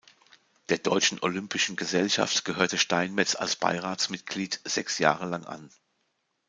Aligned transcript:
Der 0.69 0.79
Deutschen 0.79 1.19
Olympischen 1.21 1.75
Gesellschaft 1.75 2.43
gehörte 2.43 2.79
Steinmetz 2.79 3.35
als 3.35 3.55
Beiratsmitglied 3.55 4.59
sechs 4.65 4.97
Jahre 4.97 5.27
lang 5.27 5.45
an. 5.45 5.69